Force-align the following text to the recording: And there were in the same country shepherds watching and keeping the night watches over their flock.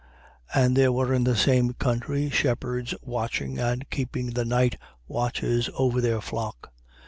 And 0.51 0.75
there 0.75 0.91
were 0.91 1.13
in 1.13 1.25
the 1.25 1.35
same 1.35 1.73
country 1.73 2.31
shepherds 2.31 2.95
watching 3.03 3.59
and 3.59 3.87
keeping 3.91 4.31
the 4.31 4.45
night 4.45 4.75
watches 5.07 5.69
over 5.75 6.01
their 6.01 6.21
flock. 6.21 6.71